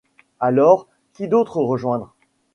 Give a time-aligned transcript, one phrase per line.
[0.39, 2.15] Alors, qui d’autre rejoindre?